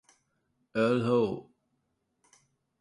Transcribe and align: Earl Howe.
Earl 0.75 1.03
Howe. 1.05 1.47